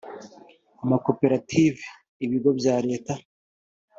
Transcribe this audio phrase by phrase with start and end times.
[0.83, 1.81] amakoperative
[2.25, 3.13] ibigo bya leta